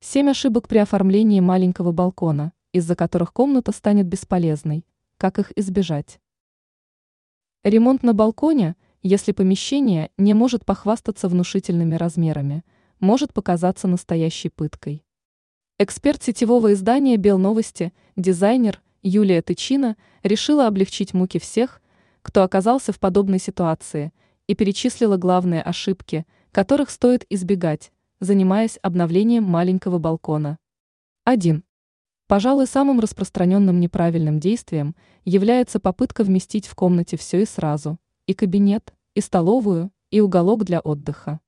[0.00, 4.86] Семь ошибок при оформлении маленького балкона, из-за которых комната станет бесполезной.
[5.16, 6.20] Как их избежать?
[7.64, 12.62] Ремонт на балконе, если помещение не может похвастаться внушительными размерами,
[13.00, 15.04] может показаться настоящей пыткой.
[15.80, 21.82] Эксперт сетевого издания «Белновости», дизайнер Юлия Тычина решила облегчить муки всех,
[22.22, 24.12] кто оказался в подобной ситуации,
[24.46, 27.90] и перечислила главные ошибки, которых стоит избегать,
[28.20, 30.58] занимаясь обновлением маленького балкона.
[31.24, 31.62] 1.
[32.26, 38.92] Пожалуй, самым распространенным неправильным действием является попытка вместить в комнате все и сразу– и кабинет,
[39.14, 41.40] и столовую, и уголок для отдыха.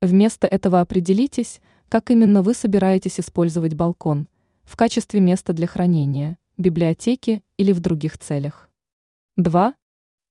[0.00, 4.28] Вместо этого определитесь, как именно вы собираетесь использовать балкон–
[4.64, 8.70] в качестве места для хранения, библиотеки или в других целях.
[9.36, 9.74] 2.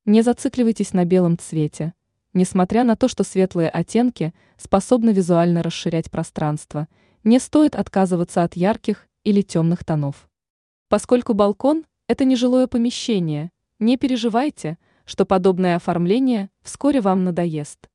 [0.05, 1.93] Не зацикливайтесь на белом цвете–
[2.33, 6.87] Несмотря на то, что светлые оттенки способны визуально расширять пространство,
[7.23, 10.29] не стоит отказываться от ярких или темных тонов.
[10.89, 17.89] Поскольку балкон– это нежилое помещение, не переживайте, что подобное оформление вскоре вам надоест.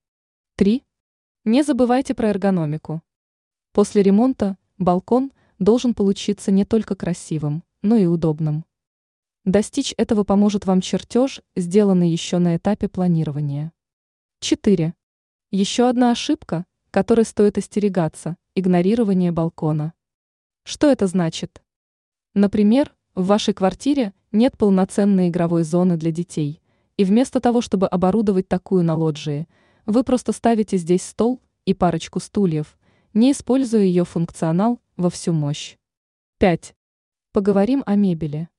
[0.56, 0.82] 3.
[1.44, 3.02] Не забывайте про эргономику.
[3.72, 8.64] После ремонта балкон должен получиться не только красивым, но и удобным.
[9.44, 13.73] Достичь этого поможет вам чертеж, сделанный еще на этапе планирования.
[14.44, 14.92] 4.
[15.52, 19.94] Еще одна ошибка, которой стоит остерегаться– игнорирование балкона.
[20.64, 21.62] Что это значит?
[22.34, 26.60] Например, в вашей квартире нет полноценной игровой зоны для детей,
[26.98, 29.48] и вместо того, чтобы оборудовать такую на лоджии,
[29.86, 32.78] вы просто ставите здесь стол и парочку стульев,
[33.14, 35.78] не используя ее функционал во всю мощь.
[36.36, 36.74] 5.
[37.32, 38.50] Поговорим о мебели.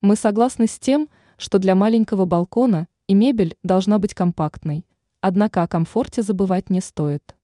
[0.00, 1.08] Мы согласны с тем,
[1.38, 4.84] что для маленького балкона и мебель должна быть компактной,
[5.20, 7.34] Однако о комфорте забывать не стоит.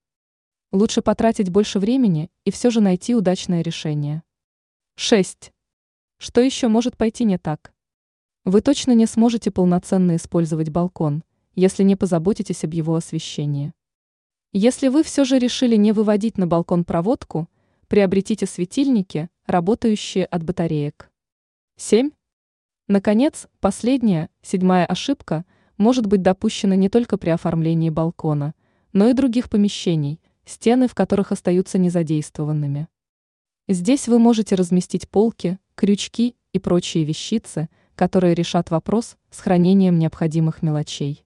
[0.70, 4.22] Лучше потратить больше времени и все же найти удачное решение.
[4.94, 5.52] 6.
[6.18, 7.74] Что еще может пойти не так?
[8.44, 11.24] Вы точно не сможете полноценно использовать балкон,
[11.56, 13.72] если не позаботитесь об его освещении.
[14.52, 17.48] Если вы все же решили не выводить на балкон проводку,
[17.88, 21.10] приобретите светильники, работающие от батареек.
[21.76, 22.12] 7.
[22.86, 25.44] Наконец, последняя, седьмая ошибка–
[25.76, 28.54] может быть допущено не только при оформлении балкона,
[28.92, 32.88] но и других помещений, стены в которых остаются незадействованными.
[33.68, 40.62] Здесь вы можете разместить полки, крючки и прочие вещицы, которые решат вопрос с хранением необходимых
[40.62, 41.24] мелочей.